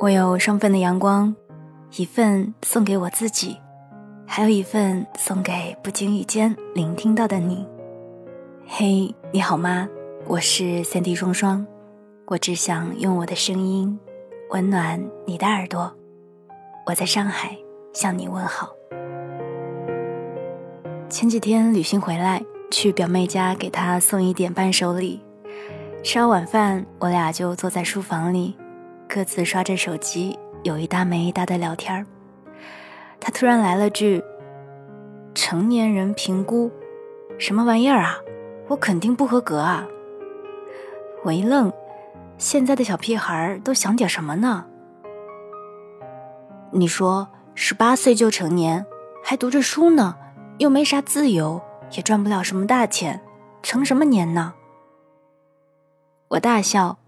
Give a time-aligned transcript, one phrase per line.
[0.00, 1.36] 我有双份的阳光，
[1.96, 3.58] 一份送给我自己，
[4.26, 7.68] 还有一份送给不经意间聆听到的你。
[8.66, 9.86] 嘿，你好吗？
[10.26, 11.66] 我是三 D 双双，
[12.28, 14.00] 我只想用我的声音
[14.52, 15.94] 温暖你的耳朵。
[16.86, 17.54] 我在上海
[17.92, 18.70] 向你问好。
[21.10, 25.20] 前几天旅行回来，去表妹家给她送一点伴手礼。
[26.02, 28.56] 吃完晚饭，我俩就坐在书房里。
[29.12, 32.06] 各自刷着手机，有一搭没一搭的聊天儿。
[33.18, 34.22] 他突然来了句
[35.34, 36.70] ：“成年人评估，
[37.36, 38.18] 什么玩意儿啊？
[38.68, 39.84] 我肯定不合格啊！”
[41.24, 41.72] 我一愣，
[42.38, 44.64] 现在的小屁孩都想点什么呢？
[46.70, 48.86] 你说十八岁就成年，
[49.24, 50.16] 还读着书呢，
[50.58, 51.60] 又没啥自由，
[51.96, 53.20] 也赚不了什么大钱，
[53.60, 54.54] 成什么年呢？
[56.28, 56.99] 我大笑。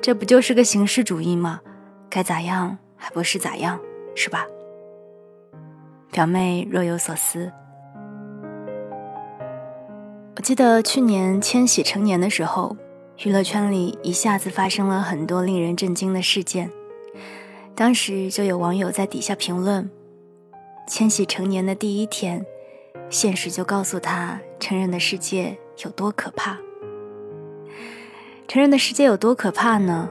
[0.00, 1.60] 这不就是个形式主义吗？
[2.08, 3.78] 该咋样还不是咋样，
[4.14, 4.46] 是吧？
[6.10, 7.52] 表妹若有所思。
[10.36, 12.76] 我记得去年千玺成年的时候，
[13.24, 16.70] 娱乐圈里一下子发生了很多令人震惊的事件。
[17.74, 19.90] 当时就有网友在底下评论
[20.88, 22.44] ：“千玺成年的第一天，
[23.10, 26.58] 现实就告诉他成人的世界有多可怕。”
[28.50, 30.10] 成人的世界有多可怕呢？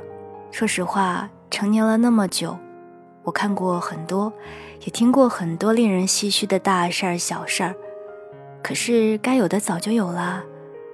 [0.49, 2.57] 说实话，成年了那么久，
[3.23, 4.31] 我看过很多，
[4.79, 7.75] 也听过很多令人唏嘘的大事儿、小事儿。
[8.63, 10.41] 可是该有的早就有啦，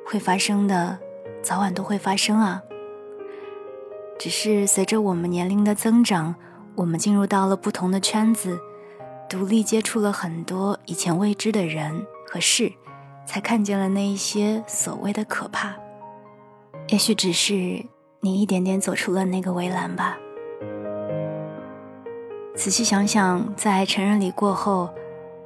[0.08, 0.98] 会发生的
[1.44, 2.64] 早晚都会发生啊。
[4.18, 6.34] 只是随着我们年龄的增长，
[6.74, 8.60] 我们进入到了不同的圈子，
[9.30, 12.74] 独立接触了很多以前未知的人和事，
[13.24, 15.76] 才看见了那一些所谓的可怕。
[16.88, 17.84] 也许只是
[18.22, 20.18] 你一点点走出了那个围栏吧。
[22.56, 24.90] 仔细想想，在成人礼过后，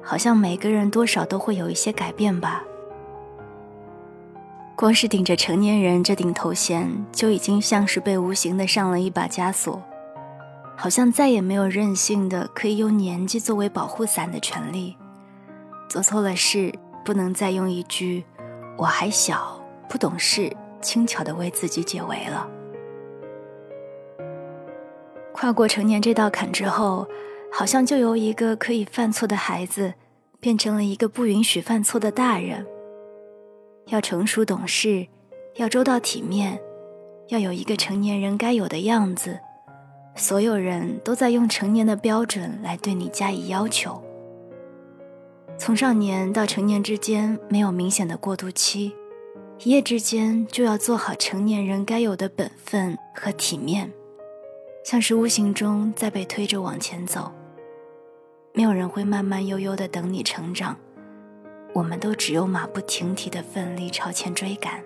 [0.02, 2.62] 好像每个人多少都会有一些改变吧。
[4.76, 9.82] 光是顶着成年人这顶头衔，就已经像是被无形的上了一把枷锁，
[10.76, 14.96] 好像再也没有任性的可以用年纪作为保护伞的权利。
[15.88, 16.72] 做错了事，
[17.04, 18.24] 不能再用一句
[18.78, 20.54] “我还小，不懂事”。
[20.80, 22.48] 轻巧的为自己解围了。
[25.32, 27.06] 跨过成年这道坎之后，
[27.50, 29.94] 好像就由一个可以犯错的孩子，
[30.38, 32.66] 变成了一个不允许犯错的大人。
[33.86, 35.06] 要成熟懂事，
[35.56, 36.60] 要周到体面，
[37.28, 39.40] 要有一个成年人该有的样子。
[40.14, 44.02] 所有人都在用成年的标准来对你加以要求。
[45.56, 48.94] 从少年到成年之间，没有明显的过渡期。
[49.62, 53.92] 一夜之间就要做好成年人该有的本分和体面，
[54.82, 57.30] 像是无形中在被推着往前走。
[58.54, 60.74] 没有人会慢慢悠悠的等你成长，
[61.74, 64.82] 我们都只有马不停蹄的奋力朝前追赶。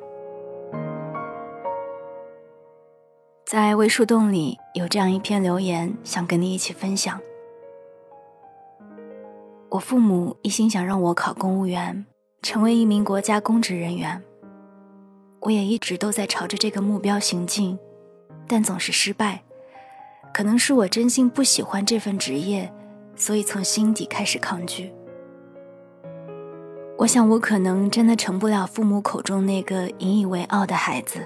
[3.46, 7.20] 在微树洞里有这样一篇留言，想跟你一起分享。
[9.68, 12.04] 我父母一心想让我考公务员，
[12.42, 14.20] 成为一名国家公职人员。
[15.44, 17.78] 我也一直都在朝着这个目标行进，
[18.48, 19.42] 但总是失败。
[20.32, 22.72] 可能是我真心不喜欢这份职业，
[23.14, 24.90] 所以从心底开始抗拒。
[26.96, 31.20] 我想，我可能真的成不了父母口中那个引以为傲的孩子，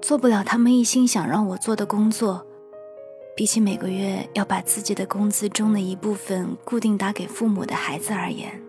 [0.00, 2.46] 做不了他们一心想让我做的工作。
[3.34, 8.62] 比起每个月要把自己的工资中的一部分固定打给父母的孩子而言，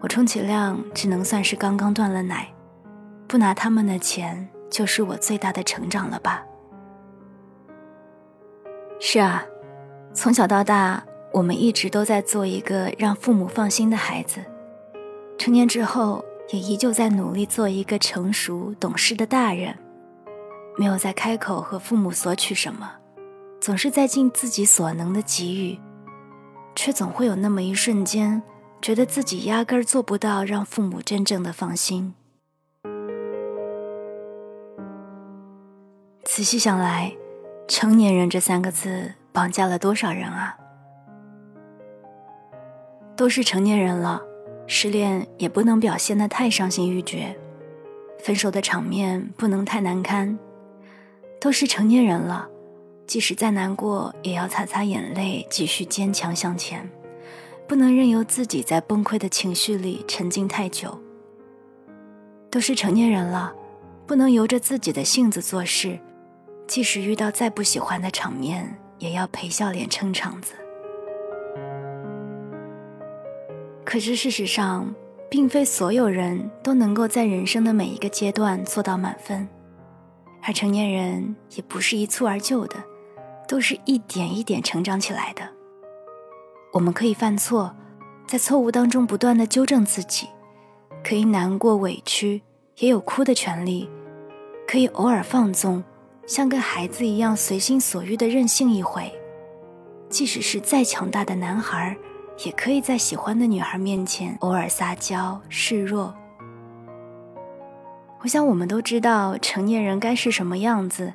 [0.00, 2.52] 我充其量只能算是刚刚断了奶。
[3.26, 6.44] 不拿他们的钱，就是我最大的成长了吧？
[8.98, 9.44] 是啊，
[10.14, 14.40] 从小到大，我们一直都在做一个让父母放心的孩子。
[15.38, 19.76] 成年之后，也依旧在努力做一个成熟懂事的大人。
[20.78, 22.92] 没有再开口和父母索取什么，
[23.60, 25.78] 总是在尽自己所能的给予，
[26.74, 28.42] 却总会有那么一瞬间，
[28.80, 32.14] 觉得自己压根儿做不到让父母真正的放心。
[36.36, 37.16] 仔细想来
[37.66, 40.54] ，“成年人”这三个字绑架了多少人啊？
[43.16, 44.20] 都是成年人了，
[44.66, 47.34] 失恋也不能表现得太伤心欲绝，
[48.18, 50.38] 分手的场面不能太难堪。
[51.40, 52.46] 都是成年人了，
[53.06, 56.86] 即使再难过，也要擦擦眼泪，继续坚强向前，
[57.66, 61.00] 不能任由自己在崩溃的情绪里沉浸太久。
[62.50, 63.54] 都是成年人了，
[64.06, 65.98] 不能由着自己的性子做事。
[66.66, 70.54] 即使遇到再不喜欢的场面，也要陪笑脸撑场子。
[73.84, 74.92] 可是事实上，
[75.30, 79.48] 并非所有人都能够在人生的每一个阶段做到满分，
[80.42, 82.76] 而成年人也不是一蹴而就的，
[83.46, 85.48] 都是一点一点成长起来的。
[86.72, 87.74] 我们可以犯错，
[88.26, 90.26] 在错误当中不断的纠正自己，
[91.04, 92.42] 可以难过委屈，
[92.78, 93.88] 也有哭的权利，
[94.66, 95.82] 可以偶尔放纵，
[96.26, 99.10] 像个孩子一样随心所欲的任性一回。
[100.08, 101.96] 即使是再强大的男孩。
[102.44, 106.14] 也可以在喜欢的女孩面前偶尔撒娇示弱。
[108.20, 111.14] 我想我们都知道成年人该是什么样子，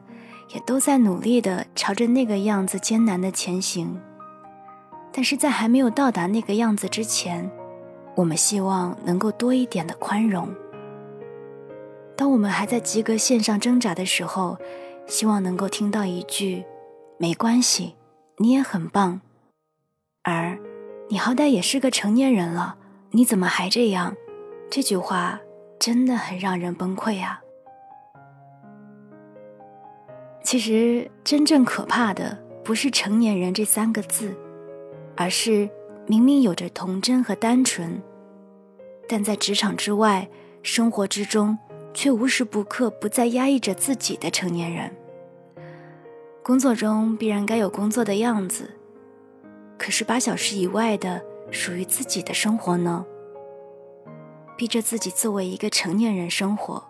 [0.51, 4.01] 也都在努力的朝着那个样子艰难的前行。
[5.11, 7.47] 但是在还没有到达那个样子之前，
[8.15, 10.49] 我们希望能够多一点的宽容。
[12.15, 14.57] 当我们还在及格线上挣扎的时候，
[15.07, 16.65] 希望能够听到一句
[17.17, 17.95] “没关系，
[18.37, 19.21] 你也很棒”，
[20.23, 20.59] 而。
[21.09, 22.77] 你好歹也是个成年人了，
[23.09, 24.15] 你怎么还这样？
[24.69, 25.41] 这句话
[25.77, 27.41] 真的很让人崩溃啊！
[30.41, 34.33] 其实真正可怕的不是“成年人”这三个字，
[35.17, 35.69] 而是
[36.07, 38.01] 明明有着童真和单纯，
[39.09, 40.29] 但在职场之外、
[40.63, 41.59] 生活之中，
[41.93, 44.91] 却无时不刻不再压抑着自己的成年人。
[46.43, 48.71] 工作中必然该有工作的样子。
[49.77, 53.05] 可是八小时以外的属于自己的生活呢？
[54.55, 56.83] 逼着自己作为一个成年人生活，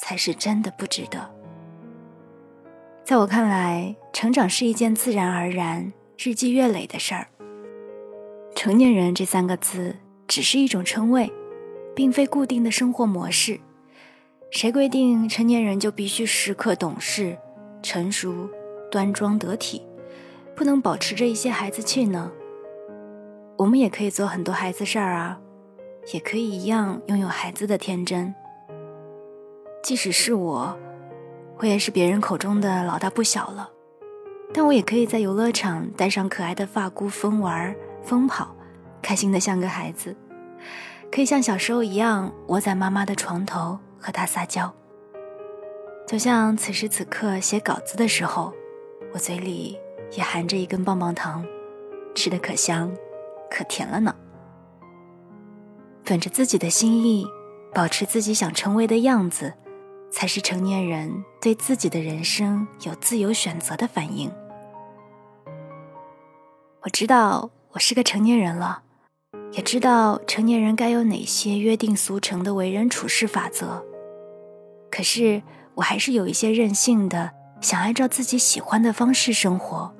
[0.00, 1.28] 才是真的不值得。
[3.04, 7.26] 在我看来，成长是一件自然而然、日积月累的事儿。
[8.54, 9.96] 成年人这三个字
[10.28, 11.32] 只是一种称谓，
[11.94, 13.58] 并非固定的生活模式。
[14.50, 17.36] 谁规定成年人就必须时刻懂事、
[17.82, 18.48] 成熟、
[18.90, 19.82] 端庄得体？
[20.56, 22.32] 不能保持着一些孩子气呢？
[23.58, 25.38] 我们也可以做很多孩子事儿啊，
[26.14, 28.34] 也可以一样拥有孩子的天真。
[29.82, 30.76] 即使是我，
[31.58, 33.70] 我也是别人口中的老大不小了，
[34.54, 38.56] 但我也可以在游乐场戴上可爱的发箍疯玩疯跑，
[39.02, 40.16] 开心的像个孩子，
[41.12, 44.74] 可以像小时候一样窝在妈妈的床头和他撒娇。
[46.06, 48.52] 就像此时此刻写稿子的时候，
[49.12, 49.78] 我嘴里。
[50.16, 51.44] 也含着一根棒棒糖，
[52.14, 52.90] 吃的可香，
[53.50, 54.16] 可甜了呢。
[56.02, 57.26] 本着自己的心意，
[57.74, 59.52] 保持自己想成为的样子，
[60.10, 64.32] 才是成年人对自己的人生有自由选择的反应。
[66.80, 68.84] 我知道我是个成年人了，
[69.52, 73.84] 也知道成年人该有哪些约定俗成的为人处事法则。
[74.90, 75.42] 可是
[75.74, 77.30] 我还是有一些任性的，
[77.60, 79.94] 想按照自己喜欢的方式生活。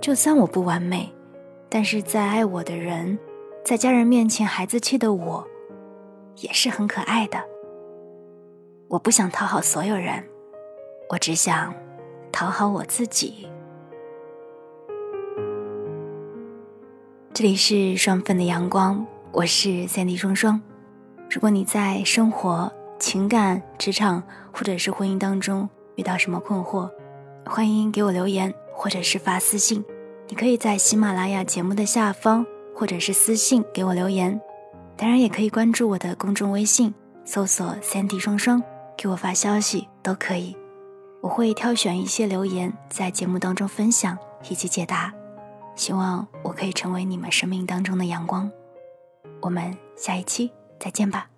[0.00, 1.12] 就算我不完美，
[1.68, 3.18] 但是在爱我的人，
[3.64, 5.46] 在家人面前孩子气的我，
[6.36, 7.38] 也是很可爱的。
[8.88, 10.24] 我不想讨好所有人，
[11.10, 11.72] 我只想
[12.32, 13.48] 讨好我自己。
[17.34, 20.60] 这里是双份的阳光，我是三 D 双双。
[21.30, 26.90] 如果你在生活、情感、职场或者是婚姻当中遇到什么困惑，
[27.46, 28.52] 欢迎给我留言。
[28.74, 29.82] 或者是发私信，
[30.28, 34.38] 你可以在喜马拉雅节目的下方，或者是私信给我留言。
[34.96, 36.92] 当然，也可以关注我的公众微信，
[37.24, 38.62] 搜索“三 D 双双”，
[38.98, 40.54] 给我发消息都可以。
[41.22, 44.18] 我会挑选一些留言在节目当中分享
[44.50, 45.14] 以及解答。
[45.74, 48.50] 希望我可以成为你们生命当中的阳光。
[49.40, 51.31] 我们下一期再见吧。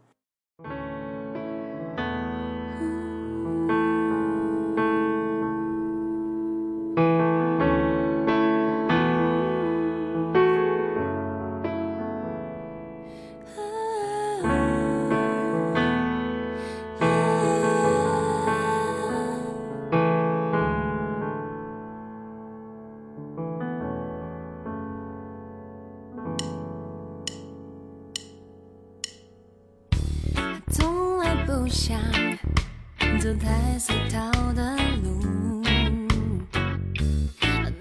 [33.44, 35.62] 太俗套的路，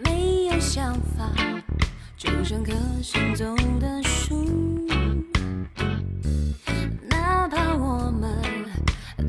[0.03, 1.31] 没有想法，
[2.17, 4.45] 就像棵行走的树，
[7.09, 8.29] 哪怕我们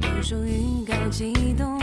[0.00, 1.73] 都属于高级动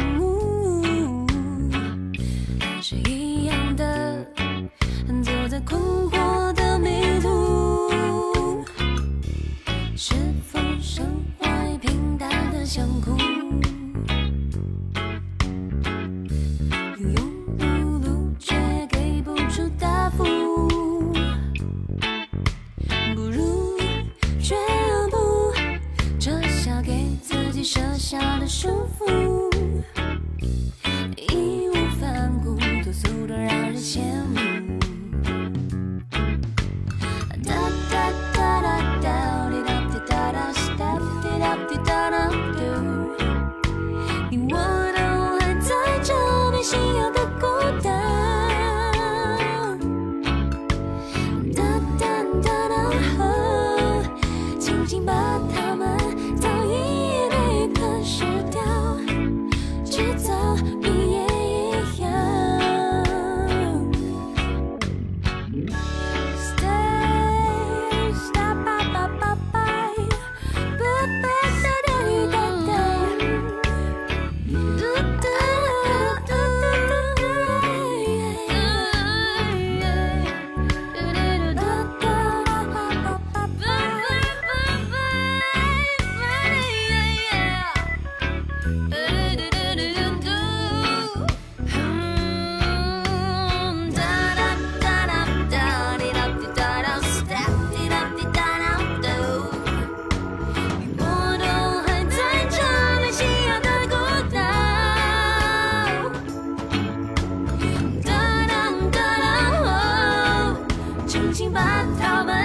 [111.33, 112.35] 心把它们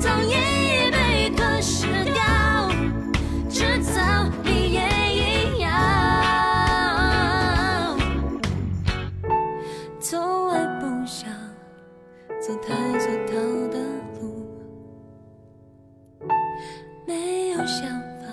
[0.00, 0.30] 都一
[0.90, 2.70] 被吞噬掉，
[3.48, 4.00] 制造
[4.44, 4.80] 你也
[5.12, 5.68] 一样。
[10.00, 11.28] 从来不想
[12.40, 13.32] 走太俗道
[13.72, 13.78] 的
[14.20, 14.22] 路，
[17.06, 17.88] 没有想
[18.20, 18.26] 法，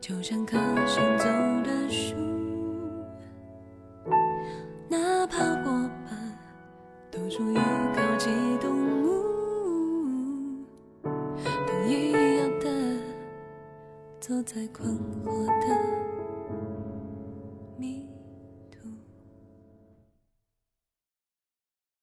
[0.00, 1.24] 就像棵行走
[1.64, 2.31] 的树。